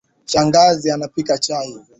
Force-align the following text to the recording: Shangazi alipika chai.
Shangazi 0.25 0.91
alipika 0.91 1.37
chai. 1.37 1.77